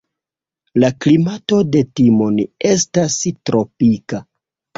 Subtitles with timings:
[0.83, 3.19] La klimato de Timon estas
[3.51, 4.25] tropika.